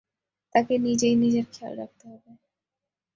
[0.55, 2.31] তাকে নিজেই নিজের খেয়াল রাখতে হবে।